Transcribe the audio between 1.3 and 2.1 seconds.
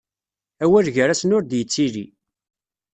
ur d-yettili.